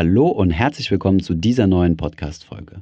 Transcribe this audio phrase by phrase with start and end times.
[0.00, 2.80] Hallo und herzlich willkommen zu dieser neuen Podcast-Folge.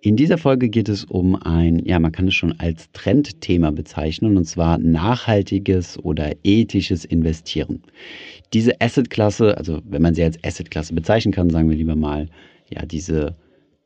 [0.00, 4.38] In dieser Folge geht es um ein, ja, man kann es schon als Trendthema bezeichnen,
[4.38, 7.82] und zwar nachhaltiges oder ethisches Investieren.
[8.54, 12.30] Diese Asset-Klasse, also wenn man sie als Asset-Klasse bezeichnen kann, sagen wir lieber mal,
[12.70, 13.36] ja, diese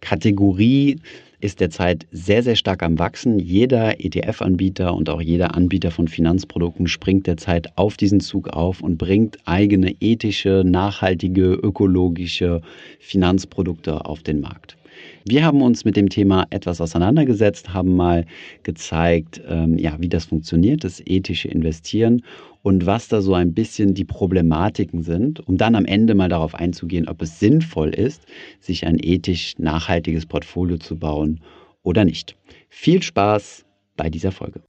[0.02, 0.96] Kategorie
[1.40, 3.38] ist derzeit sehr, sehr stark am Wachsen.
[3.38, 8.98] Jeder ETF-Anbieter und auch jeder Anbieter von Finanzprodukten springt derzeit auf diesen Zug auf und
[8.98, 12.60] bringt eigene ethische, nachhaltige, ökologische
[13.00, 14.76] Finanzprodukte auf den Markt.
[15.24, 18.26] Wir haben uns mit dem Thema etwas auseinandergesetzt, haben mal
[18.62, 22.22] gezeigt, ähm, ja, wie das funktioniert, das ethische Investieren
[22.62, 26.54] und was da so ein bisschen die Problematiken sind, um dann am Ende mal darauf
[26.54, 28.26] einzugehen, ob es sinnvoll ist,
[28.60, 31.40] sich ein ethisch nachhaltiges Portfolio zu bauen
[31.82, 32.36] oder nicht.
[32.68, 33.64] Viel Spaß
[33.96, 34.60] bei dieser Folge.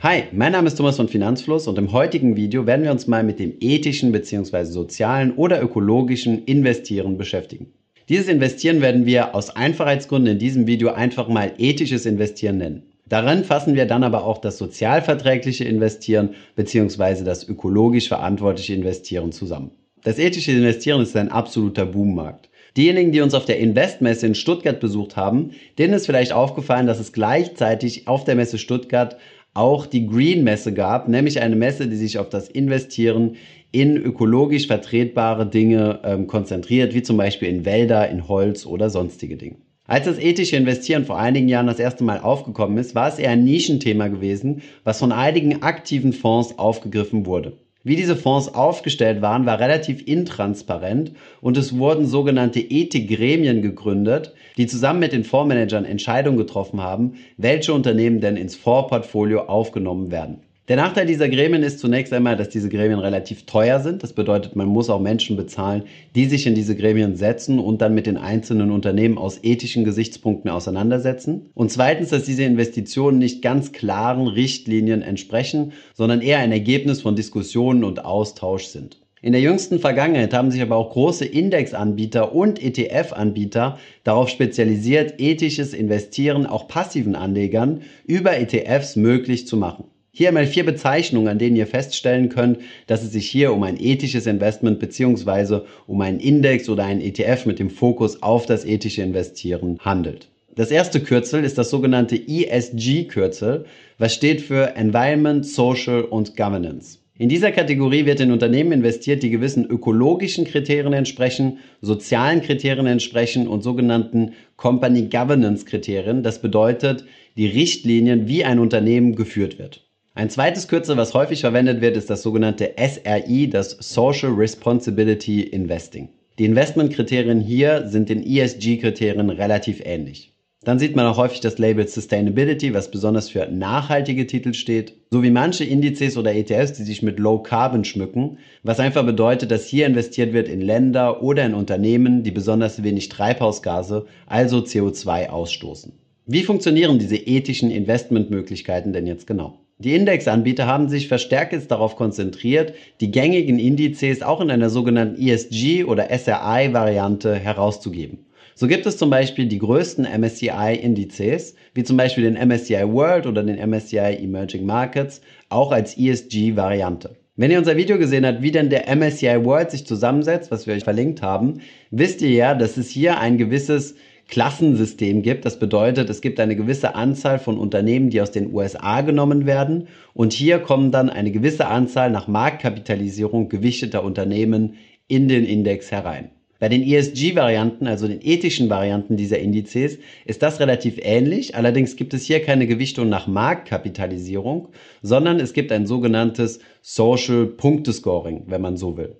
[0.00, 3.24] Hi, mein Name ist Thomas von Finanzfluss und im heutigen Video werden wir uns mal
[3.24, 4.62] mit dem ethischen bzw.
[4.62, 7.72] sozialen oder ökologischen Investieren beschäftigen.
[8.08, 12.84] Dieses Investieren werden wir aus Einfachheitsgründen in diesem Video einfach mal ethisches Investieren nennen.
[13.08, 17.24] Darin fassen wir dann aber auch das sozialverträgliche Investieren bzw.
[17.24, 19.72] das ökologisch verantwortliche Investieren zusammen.
[20.04, 22.48] Das ethische Investieren ist ein absoluter Boommarkt.
[22.76, 27.00] Diejenigen, die uns auf der Investmesse in Stuttgart besucht haben, denen ist vielleicht aufgefallen, dass
[27.00, 29.16] es gleichzeitig auf der Messe Stuttgart
[29.58, 33.36] auch die Green Messe gab, nämlich eine Messe, die sich auf das Investieren
[33.72, 39.36] in ökologisch vertretbare Dinge ähm, konzentriert, wie zum Beispiel in Wälder, in Holz oder sonstige
[39.36, 39.56] Dinge.
[39.86, 43.30] Als das ethische Investieren vor einigen Jahren das erste Mal aufgekommen ist, war es eher
[43.30, 47.54] ein Nischenthema gewesen, was von einigen aktiven Fonds aufgegriffen wurde.
[47.84, 54.66] Wie diese Fonds aufgestellt waren, war relativ intransparent und es wurden sogenannte Ethikgremien gegründet, die
[54.66, 60.42] zusammen mit den Fondsmanagern Entscheidungen getroffen haben, welche Unternehmen denn ins Fondsportfolio aufgenommen werden.
[60.68, 64.02] Der Nachteil dieser Gremien ist zunächst einmal, dass diese Gremien relativ teuer sind.
[64.02, 67.94] Das bedeutet, man muss auch Menschen bezahlen, die sich in diese Gremien setzen und dann
[67.94, 71.48] mit den einzelnen Unternehmen aus ethischen Gesichtspunkten auseinandersetzen.
[71.54, 77.16] Und zweitens, dass diese Investitionen nicht ganz klaren Richtlinien entsprechen, sondern eher ein Ergebnis von
[77.16, 79.00] Diskussionen und Austausch sind.
[79.22, 85.72] In der jüngsten Vergangenheit haben sich aber auch große Indexanbieter und ETF-Anbieter darauf spezialisiert, ethisches
[85.72, 89.84] Investieren auch passiven Anlegern über ETFs möglich zu machen.
[90.10, 93.78] Hier einmal vier Bezeichnungen, an denen ihr feststellen könnt, dass es sich hier um ein
[93.78, 99.02] ethisches Investment beziehungsweise um einen Index oder einen ETF mit dem Fokus auf das ethische
[99.02, 100.28] Investieren handelt.
[100.56, 103.66] Das erste Kürzel ist das sogenannte ESG-Kürzel,
[103.98, 106.98] was steht für Environment, Social und Governance.
[107.16, 113.48] In dieser Kategorie wird in Unternehmen investiert, die gewissen ökologischen Kriterien entsprechen, sozialen Kriterien entsprechen
[113.48, 116.22] und sogenannten Company Governance Kriterien.
[116.22, 117.04] Das bedeutet
[117.36, 119.87] die Richtlinien, wie ein Unternehmen geführt wird.
[120.18, 126.08] Ein zweites Kürzel, was häufig verwendet wird, ist das sogenannte SRI, das Social Responsibility Investing.
[126.40, 130.32] Die Investmentkriterien hier sind den ESG-Kriterien relativ ähnlich.
[130.64, 135.30] Dann sieht man auch häufig das Label Sustainability, was besonders für nachhaltige Titel steht, sowie
[135.30, 139.86] manche Indizes oder ETFs, die sich mit Low Carbon schmücken, was einfach bedeutet, dass hier
[139.86, 145.92] investiert wird in Länder oder in Unternehmen, die besonders wenig Treibhausgase, also CO2 ausstoßen.
[146.26, 149.60] Wie funktionieren diese ethischen Investmentmöglichkeiten denn jetzt genau?
[149.80, 155.22] Die Indexanbieter haben sich verstärkt jetzt darauf konzentriert, die gängigen Indizes auch in einer sogenannten
[155.22, 158.26] ESG oder SRI-Variante herauszugeben.
[158.56, 163.44] So gibt es zum Beispiel die größten MSCI-Indizes, wie zum Beispiel den MSCI World oder
[163.44, 167.14] den MSCI Emerging Markets, auch als ESG-Variante.
[167.36, 170.74] Wenn ihr unser Video gesehen habt, wie denn der MSCI World sich zusammensetzt, was wir
[170.74, 171.60] euch verlinkt haben,
[171.92, 173.94] wisst ihr ja, dass es hier ein gewisses
[174.28, 175.44] Klassensystem gibt.
[175.44, 179.88] Das bedeutet, es gibt eine gewisse Anzahl von Unternehmen, die aus den USA genommen werden.
[180.14, 184.74] Und hier kommen dann eine gewisse Anzahl nach Marktkapitalisierung gewichteter Unternehmen
[185.08, 186.30] in den Index herein.
[186.60, 191.54] Bei den ESG-Varianten, also den ethischen Varianten dieser Indizes, ist das relativ ähnlich.
[191.54, 194.68] Allerdings gibt es hier keine Gewichtung nach Marktkapitalisierung,
[195.00, 199.16] sondern es gibt ein sogenanntes Social Punktescoring, wenn man so will.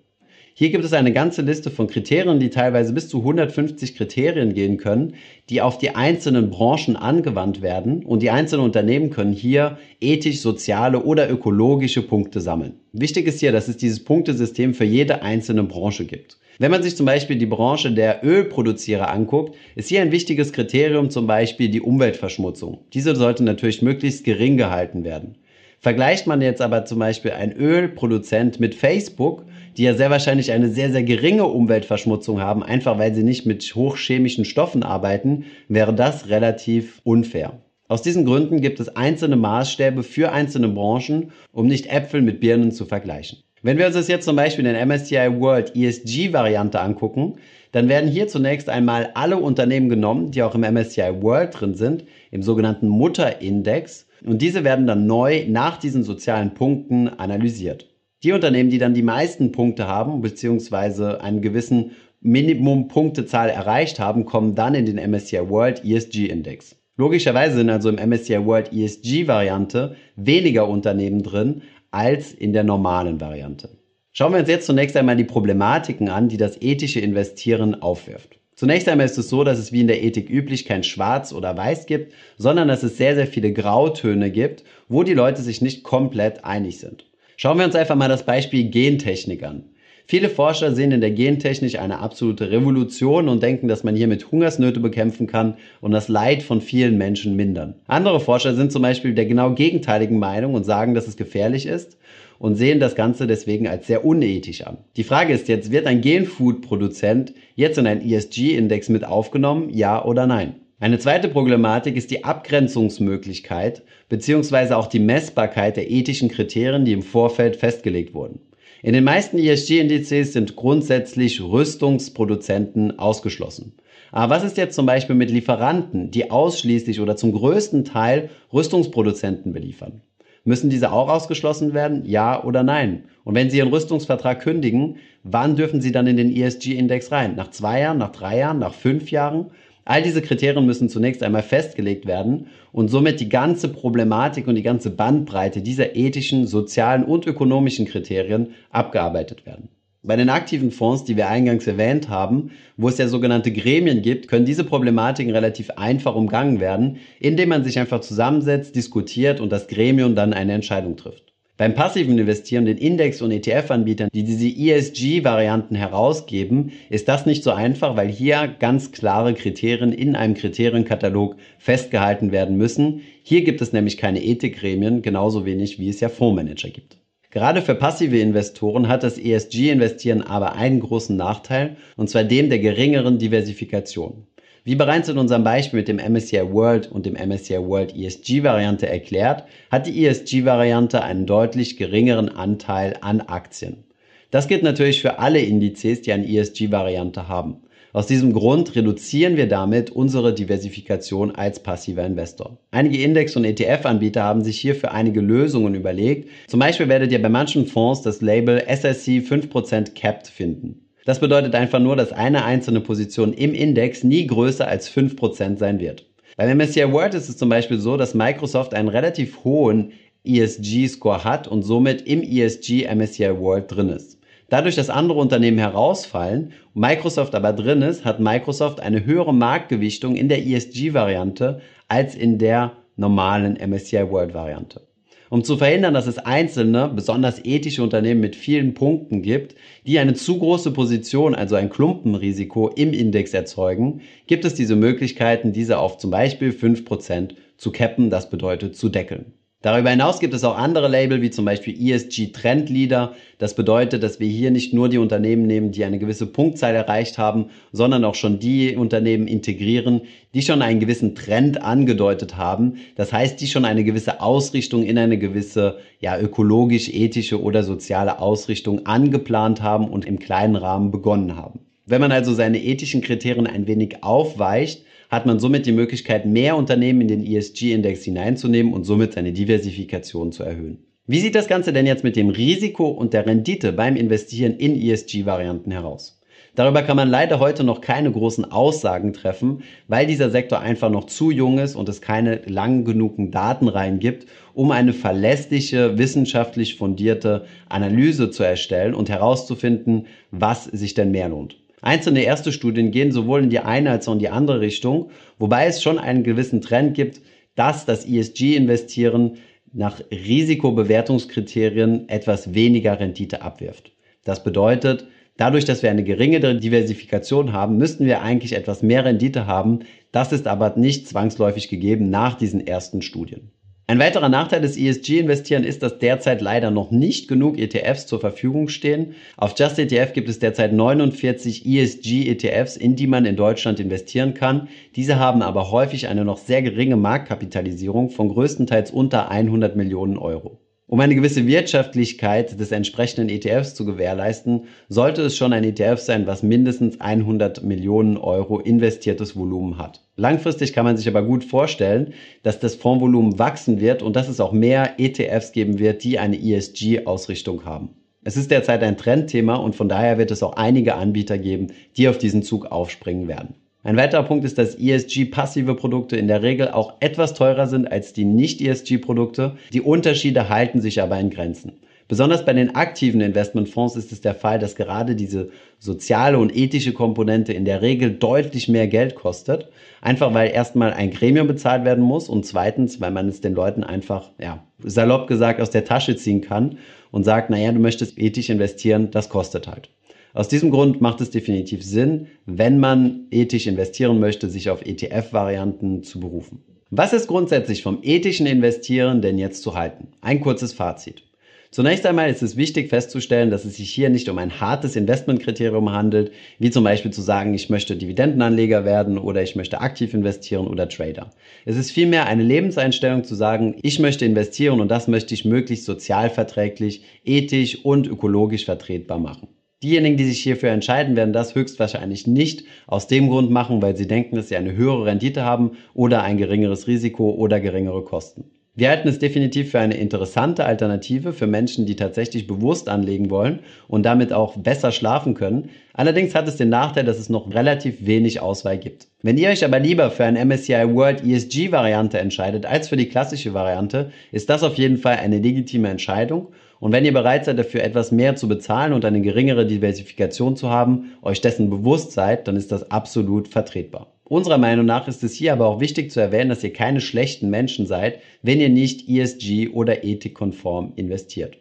[0.60, 4.76] Hier gibt es eine ganze Liste von Kriterien, die teilweise bis zu 150 Kriterien gehen
[4.76, 5.14] können,
[5.50, 11.04] die auf die einzelnen Branchen angewandt werden und die einzelnen Unternehmen können hier ethisch, soziale
[11.04, 12.72] oder ökologische Punkte sammeln.
[12.92, 16.38] Wichtig ist hier, dass es dieses Punktesystem für jede einzelne Branche gibt.
[16.58, 21.08] Wenn man sich zum Beispiel die Branche der Ölproduzierer anguckt, ist hier ein wichtiges Kriterium
[21.10, 22.78] zum Beispiel die Umweltverschmutzung.
[22.94, 25.36] Diese sollte natürlich möglichst gering gehalten werden.
[25.80, 29.44] Vergleicht man jetzt aber zum Beispiel einen Ölproduzent mit Facebook,
[29.78, 33.62] die ja sehr wahrscheinlich eine sehr, sehr geringe Umweltverschmutzung haben, einfach weil sie nicht mit
[33.76, 37.62] hochchemischen Stoffen arbeiten, wäre das relativ unfair.
[37.86, 42.72] Aus diesen Gründen gibt es einzelne Maßstäbe für einzelne Branchen, um nicht Äpfel mit Birnen
[42.72, 43.38] zu vergleichen.
[43.62, 47.36] Wenn wir uns das jetzt zum Beispiel in der MSCI World ESG-Variante angucken,
[47.72, 52.04] dann werden hier zunächst einmal alle Unternehmen genommen, die auch im MSCI World drin sind,
[52.30, 54.06] im sogenannten Mutterindex.
[54.24, 57.88] Und diese werden dann neu nach diesen sozialen Punkten analysiert.
[58.24, 64.56] Die Unternehmen, die dann die meisten Punkte haben, beziehungsweise einen gewissen Minimum-Punktezahl erreicht haben, kommen
[64.56, 66.74] dann in den MSCI World ESG Index.
[66.96, 71.62] Logischerweise sind also im MSCI World ESG Variante weniger Unternehmen drin
[71.92, 73.68] als in der normalen Variante.
[74.10, 78.40] Schauen wir uns jetzt zunächst einmal die Problematiken an, die das ethische Investieren aufwirft.
[78.56, 81.56] Zunächst einmal ist es so, dass es wie in der Ethik üblich kein Schwarz oder
[81.56, 85.84] Weiß gibt, sondern dass es sehr, sehr viele Grautöne gibt, wo die Leute sich nicht
[85.84, 87.04] komplett einig sind.
[87.40, 89.62] Schauen wir uns einfach mal das Beispiel Gentechnik an.
[90.06, 94.80] Viele Forscher sehen in der Gentechnik eine absolute Revolution und denken, dass man hiermit Hungersnöte
[94.80, 97.76] bekämpfen kann und das Leid von vielen Menschen mindern.
[97.86, 101.96] Andere Forscher sind zum Beispiel der genau gegenteiligen Meinung und sagen, dass es gefährlich ist
[102.40, 104.78] und sehen das Ganze deswegen als sehr unethisch an.
[104.96, 110.26] Die Frage ist jetzt, wird ein Genfood-Produzent jetzt in einen ESG-Index mit aufgenommen, ja oder
[110.26, 110.56] nein?
[110.80, 114.74] Eine zweite Problematik ist die Abgrenzungsmöglichkeit bzw.
[114.74, 118.38] auch die Messbarkeit der ethischen Kriterien, die im Vorfeld festgelegt wurden.
[118.84, 123.74] In den meisten ESG-Indizes sind grundsätzlich Rüstungsproduzenten ausgeschlossen.
[124.12, 129.52] Aber was ist jetzt zum Beispiel mit Lieferanten, die ausschließlich oder zum größten Teil Rüstungsproduzenten
[129.52, 130.02] beliefern?
[130.44, 132.04] Müssen diese auch ausgeschlossen werden?
[132.04, 133.06] Ja oder nein?
[133.24, 137.34] Und wenn Sie Ihren Rüstungsvertrag kündigen, wann dürfen Sie dann in den ESG-Index rein?
[137.34, 139.50] Nach zwei Jahren, nach drei Jahren, nach fünf Jahren?
[139.88, 144.62] All diese Kriterien müssen zunächst einmal festgelegt werden und somit die ganze Problematik und die
[144.62, 149.70] ganze Bandbreite dieser ethischen, sozialen und ökonomischen Kriterien abgearbeitet werden.
[150.02, 154.28] Bei den aktiven Fonds, die wir eingangs erwähnt haben, wo es ja sogenannte Gremien gibt,
[154.28, 159.68] können diese Problematiken relativ einfach umgangen werden, indem man sich einfach zusammensetzt, diskutiert und das
[159.68, 161.32] Gremium dann eine Entscheidung trifft.
[161.58, 167.50] Beim passiven Investieren, den Index- und ETF-Anbietern, die diese ESG-Varianten herausgeben, ist das nicht so
[167.50, 173.00] einfach, weil hier ganz klare Kriterien in einem Kriterienkatalog festgehalten werden müssen.
[173.24, 176.98] Hier gibt es nämlich keine Ethikgremien, genauso wenig wie es ja Fondsmanager gibt.
[177.30, 182.60] Gerade für passive Investoren hat das ESG-Investieren aber einen großen Nachteil, und zwar dem der
[182.60, 184.28] geringeren Diversifikation.
[184.68, 188.86] Wie bereits in unserem Beispiel mit dem MSCI World und dem MSCI World ESG Variante
[188.86, 193.84] erklärt, hat die ESG Variante einen deutlich geringeren Anteil an Aktien.
[194.30, 197.62] Das gilt natürlich für alle Indizes, die eine ESG Variante haben.
[197.94, 202.58] Aus diesem Grund reduzieren wir damit unsere Diversifikation als passiver Investor.
[202.70, 206.28] Einige Index- und ETF-Anbieter haben sich hierfür einige Lösungen überlegt.
[206.46, 210.87] Zum Beispiel werdet ihr bei manchen Fonds das Label SSC 5% Capped finden.
[211.08, 215.80] Das bedeutet einfach nur, dass eine einzelne Position im Index nie größer als 5% sein
[215.80, 216.04] wird.
[216.36, 219.92] Beim MSCI World ist es zum Beispiel so, dass Microsoft einen relativ hohen
[220.24, 224.18] ESG-Score hat und somit im ESG MSCI World drin ist.
[224.50, 230.28] Dadurch, dass andere Unternehmen herausfallen Microsoft aber drin ist, hat Microsoft eine höhere Marktgewichtung in
[230.28, 234.82] der ESG-Variante als in der normalen MSCI World-Variante.
[235.30, 239.54] Um zu verhindern, dass es einzelne, besonders ethische Unternehmen mit vielen Punkten gibt,
[239.86, 245.52] die eine zu große Position, also ein Klumpenrisiko im Index erzeugen, gibt es diese Möglichkeiten,
[245.52, 249.37] diese auf zum Beispiel 5% zu cappen, das bedeutet zu deckeln.
[249.60, 253.16] Darüber hinaus gibt es auch andere Label, wie zum Beispiel ESG Trend Leader.
[253.38, 257.18] Das bedeutet, dass wir hier nicht nur die Unternehmen nehmen, die eine gewisse Punktzahl erreicht
[257.18, 260.02] haben, sondern auch schon die Unternehmen integrieren,
[260.32, 262.76] die schon einen gewissen Trend angedeutet haben.
[262.94, 268.20] Das heißt, die schon eine gewisse Ausrichtung in eine gewisse, ja, ökologisch, ethische oder soziale
[268.20, 271.66] Ausrichtung angeplant haben und im kleinen Rahmen begonnen haben.
[271.84, 276.56] Wenn man also seine ethischen Kriterien ein wenig aufweicht, hat man somit die Möglichkeit, mehr
[276.56, 280.78] Unternehmen in den ESG-Index hineinzunehmen und somit seine Diversifikation zu erhöhen.
[281.06, 284.78] Wie sieht das Ganze denn jetzt mit dem Risiko und der Rendite beim Investieren in
[284.78, 286.18] ESG-Varianten heraus?
[286.54, 291.06] Darüber kann man leider heute noch keine großen Aussagen treffen, weil dieser Sektor einfach noch
[291.06, 297.46] zu jung ist und es keine lang genugen Datenreihen gibt, um eine verlässliche, wissenschaftlich fundierte
[297.68, 301.56] Analyse zu erstellen und herauszufinden, was sich denn mehr lohnt.
[301.80, 305.66] Einzelne erste Studien gehen sowohl in die eine als auch in die andere Richtung, wobei
[305.66, 307.20] es schon einen gewissen Trend gibt,
[307.54, 309.38] dass das ESG-Investieren
[309.72, 313.92] nach Risikobewertungskriterien etwas weniger Rendite abwirft.
[314.24, 315.06] Das bedeutet,
[315.36, 319.80] dadurch, dass wir eine geringere Diversifikation haben, müssten wir eigentlich etwas mehr Rendite haben.
[320.12, 323.50] Das ist aber nicht zwangsläufig gegeben nach diesen ersten Studien.
[323.90, 328.68] Ein weiterer Nachteil des ESG-Investieren ist, dass derzeit leider noch nicht genug ETFs zur Verfügung
[328.68, 329.14] stehen.
[329.38, 334.68] Auf Just ETF gibt es derzeit 49 ESG-ETFs, in die man in Deutschland investieren kann.
[334.94, 340.58] Diese haben aber häufig eine noch sehr geringe Marktkapitalisierung von größtenteils unter 100 Millionen Euro.
[340.90, 346.26] Um eine gewisse Wirtschaftlichkeit des entsprechenden ETFs zu gewährleisten, sollte es schon ein ETF sein,
[346.26, 350.00] was mindestens 100 Millionen Euro investiertes Volumen hat.
[350.16, 354.40] Langfristig kann man sich aber gut vorstellen, dass das Fondsvolumen wachsen wird und dass es
[354.40, 357.90] auch mehr ETFs geben wird, die eine ESG-Ausrichtung haben.
[358.24, 361.66] Es ist derzeit ein Trendthema und von daher wird es auch einige Anbieter geben,
[361.98, 363.56] die auf diesen Zug aufspringen werden.
[363.84, 368.12] Ein weiterer Punkt ist, dass ESG-passive Produkte in der Regel auch etwas teurer sind als
[368.12, 369.56] die Nicht-ESG-Produkte.
[369.72, 371.72] Die Unterschiede halten sich aber in Grenzen.
[372.08, 376.94] Besonders bei den aktiven Investmentfonds ist es der Fall, dass gerade diese soziale und ethische
[376.94, 379.68] Komponente in der Regel deutlich mehr Geld kostet.
[380.00, 383.84] Einfach weil erstmal ein Gremium bezahlt werden muss und zweitens, weil man es den Leuten
[383.84, 386.78] einfach, ja, salopp gesagt aus der Tasche ziehen kann
[387.10, 389.90] und sagt, naja, du möchtest ethisch investieren, das kostet halt.
[390.34, 396.02] Aus diesem Grund macht es definitiv Sinn, wenn man ethisch investieren möchte, sich auf ETF-Varianten
[396.02, 396.62] zu berufen.
[396.90, 400.08] Was ist grundsätzlich vom ethischen Investieren denn jetzt zu halten?
[400.20, 401.22] Ein kurzes Fazit.
[401.70, 405.92] Zunächst einmal ist es wichtig festzustellen, dass es sich hier nicht um ein hartes Investmentkriterium
[405.92, 410.66] handelt, wie zum Beispiel zu sagen, ich möchte Dividendenanleger werden oder ich möchte aktiv investieren
[410.66, 411.30] oder Trader.
[411.66, 415.84] Es ist vielmehr eine Lebenseinstellung zu sagen, ich möchte investieren und das möchte ich möglichst
[415.84, 419.48] sozialverträglich, ethisch und ökologisch vertretbar machen.
[419.82, 424.08] Diejenigen, die sich hierfür entscheiden, werden das höchstwahrscheinlich nicht aus dem Grund machen, weil sie
[424.08, 428.50] denken, dass sie eine höhere Rendite haben oder ein geringeres Risiko oder geringere Kosten.
[428.74, 433.60] Wir halten es definitiv für eine interessante Alternative für Menschen, die tatsächlich bewusst anlegen wollen
[433.88, 435.70] und damit auch besser schlafen können.
[435.94, 439.08] Allerdings hat es den Nachteil, dass es noch relativ wenig Auswahl gibt.
[439.22, 443.08] Wenn ihr euch aber lieber für eine MSCI World ESG Variante entscheidet als für die
[443.08, 446.48] klassische Variante, ist das auf jeden Fall eine legitime Entscheidung.
[446.80, 450.70] Und wenn ihr bereit seid, dafür etwas mehr zu bezahlen und eine geringere Diversifikation zu
[450.70, 454.12] haben, euch dessen bewusst seid, dann ist das absolut vertretbar.
[454.24, 457.48] Unserer Meinung nach ist es hier aber auch wichtig zu erwähnen, dass ihr keine schlechten
[457.50, 461.56] Menschen seid, wenn ihr nicht ESG oder ethikkonform investiert.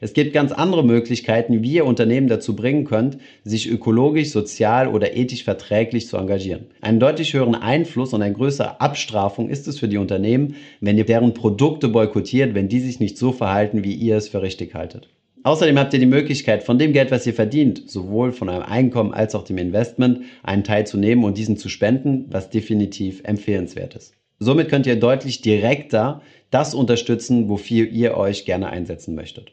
[0.00, 5.16] Es gibt ganz andere Möglichkeiten, wie ihr Unternehmen dazu bringen könnt, sich ökologisch, sozial oder
[5.16, 6.66] ethisch verträglich zu engagieren.
[6.80, 11.06] Einen deutlich höheren Einfluss und eine größere Abstrafung ist es für die Unternehmen, wenn ihr
[11.06, 15.08] deren Produkte boykottiert, wenn die sich nicht so verhalten, wie ihr es für richtig haltet.
[15.44, 19.12] Außerdem habt ihr die Möglichkeit, von dem Geld, was ihr verdient, sowohl von eurem Einkommen
[19.12, 23.94] als auch dem Investment, einen Teil zu nehmen und diesen zu spenden, was definitiv empfehlenswert
[23.94, 24.14] ist.
[24.38, 29.52] Somit könnt ihr deutlich direkter das unterstützen, wofür ihr euch gerne einsetzen möchtet.